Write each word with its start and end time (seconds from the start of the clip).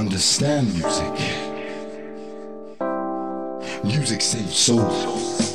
Understand 0.00 0.72
music. 0.72 1.14
Music 3.84 4.22
saves 4.22 4.56
souls. 4.56 5.49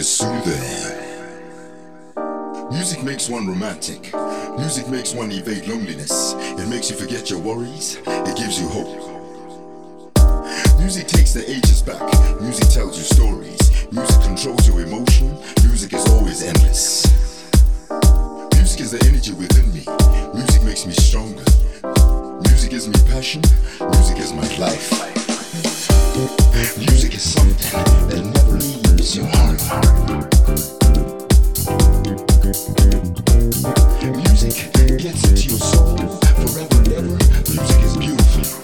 Is 0.00 0.16
soothing. 0.16 0.62
Music 2.70 3.02
makes 3.02 3.28
one 3.28 3.46
romantic. 3.46 4.10
Music 4.56 4.88
makes 4.88 5.12
one 5.12 5.30
evade 5.30 5.66
loneliness. 5.66 6.32
It 6.58 6.68
makes 6.70 6.88
you 6.88 6.96
forget 6.96 7.28
your 7.28 7.38
worries. 7.38 7.98
It 8.06 8.34
gives 8.34 8.58
you 8.58 8.66
hope. 8.68 8.96
Music 10.78 11.06
takes 11.06 11.34
the 11.34 11.44
ages 11.46 11.82
back. 11.82 12.00
Music 12.40 12.70
tells 12.70 12.96
you 12.96 13.04
stories. 13.04 13.92
Music 13.92 14.22
controls 14.22 14.66
your 14.66 14.80
emotion. 14.80 15.36
Music 15.64 15.92
is 15.92 16.06
always 16.12 16.42
endless. 16.44 17.04
Music 18.54 18.80
is 18.80 18.92
the 18.92 19.04
energy 19.06 19.34
within 19.34 19.68
me. 19.74 19.84
Music 20.32 20.62
makes 20.62 20.86
me 20.86 20.94
stronger. 20.94 21.44
Music 22.48 22.70
gives 22.70 22.88
me 22.88 22.94
passion. 23.12 23.42
Music 23.92 24.16
is 24.16 24.32
my 24.32 24.48
life. 24.56 25.19
Music 26.10 27.14
is 27.14 27.22
something 27.22 28.08
that 28.08 28.24
never 28.34 28.56
leaves 28.56 29.16
your 29.16 29.26
heart 29.26 29.60
Music 34.16 34.72
gets 34.98 35.22
into 35.28 35.48
your 35.50 35.58
soul 35.58 35.96
forever 35.96 36.78
and 36.78 36.92
ever. 36.92 37.16
Music 37.54 37.82
is 37.84 37.96
beautiful. 37.96 38.59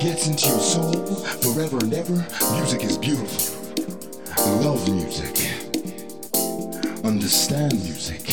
Taps 0.00 0.26
into 0.26 0.48
your 0.48 0.58
soul 0.60 0.92
forever 1.42 1.78
and 1.78 1.92
ever. 1.94 2.26
Music 2.54 2.84
is 2.84 2.98
beautiful. 2.98 3.54
Love 4.62 4.88
music. 4.88 5.36
Understand 7.04 7.72
music. 7.74 8.28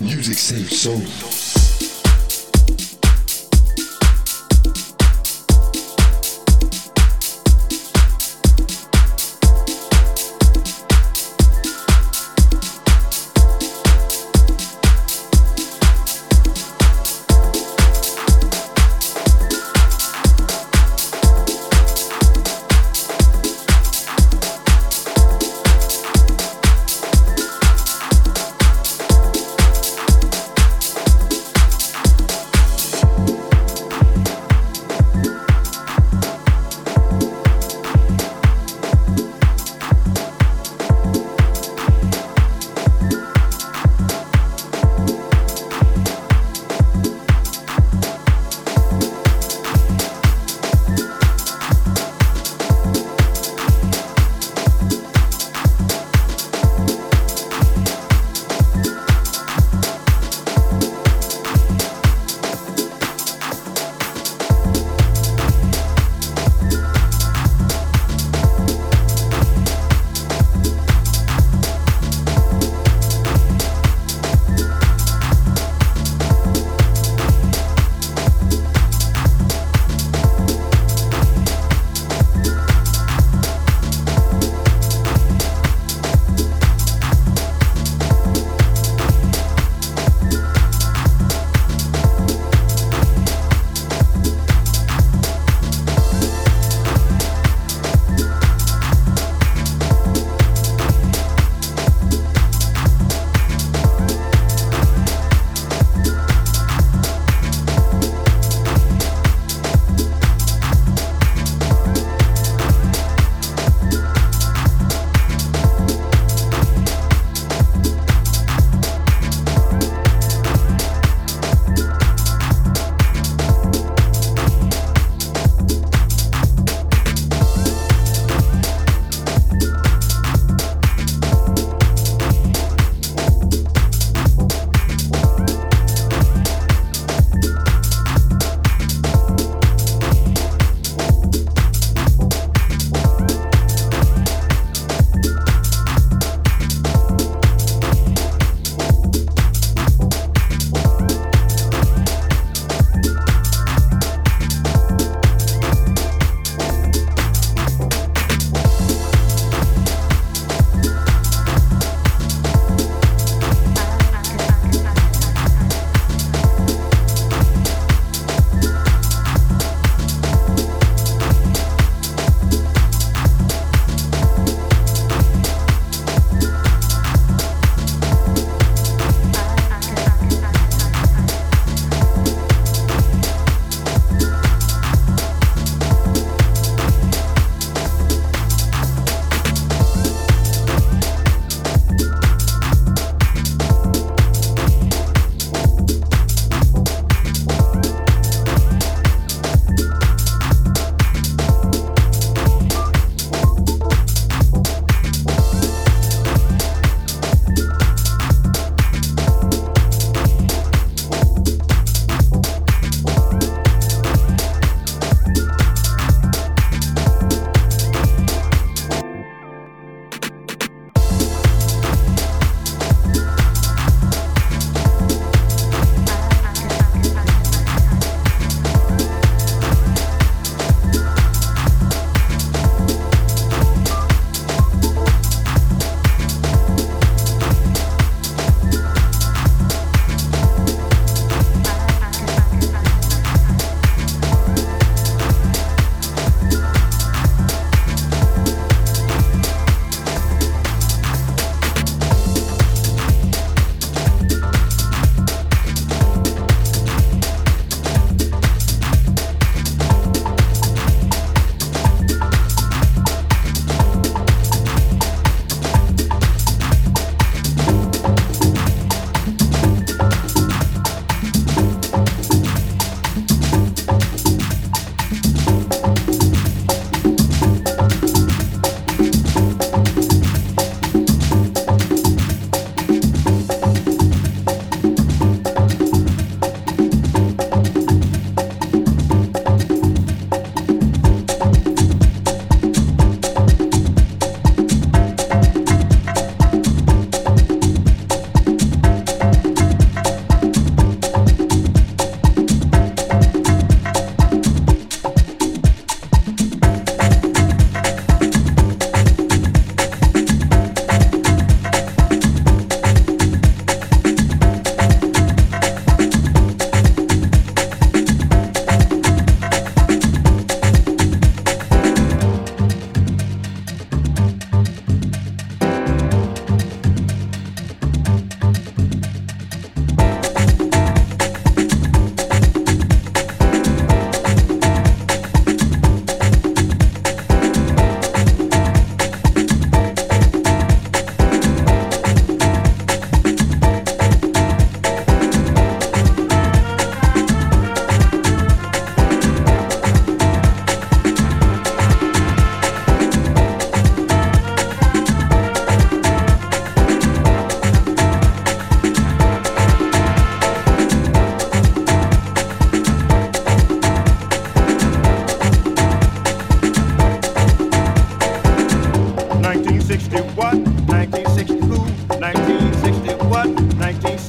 Music 0.00 0.38
saves 0.38 0.80
souls. 0.80 1.41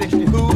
60 0.09 0.25
who 0.25 0.52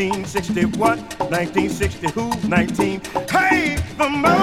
1960 0.00 0.78
what? 0.78 0.98
1960 1.30 2.10
who? 2.12 2.30
19. 2.48 3.00
Hey, 3.28 3.76
the 3.98 4.08
Motor 4.08 4.39